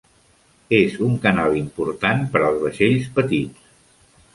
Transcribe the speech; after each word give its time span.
És 0.77 0.95
un 1.09 1.19
canal 1.27 1.59
important 1.61 2.27
per 2.35 2.45
als 2.49 2.61
vaixells 2.67 3.11
petits. 3.23 3.75